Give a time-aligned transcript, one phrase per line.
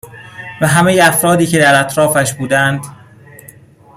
[0.61, 2.81] و همه ی افرادی که در اطرافش بودند،